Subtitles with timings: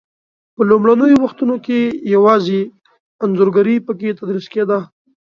[0.55, 1.79] په لومړنیو وختو کې
[2.15, 2.59] یوازې
[3.23, 4.79] انځورګري په کې تدریس کېده.